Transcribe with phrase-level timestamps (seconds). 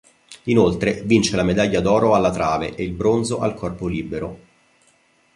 [0.45, 4.39] Inoltre, vince la medaglia d'oro alla trave e il bronzo al corpo libero.